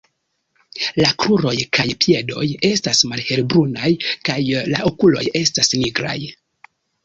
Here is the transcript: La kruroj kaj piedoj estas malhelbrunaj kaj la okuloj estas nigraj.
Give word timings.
La 1.01 1.09
kruroj 1.23 1.53
kaj 1.79 1.85
piedoj 2.05 2.47
estas 2.71 3.03
malhelbrunaj 3.13 3.93
kaj 4.31 4.41
la 4.75 4.83
okuloj 4.93 5.25
estas 5.45 5.75
nigraj. 5.81 6.21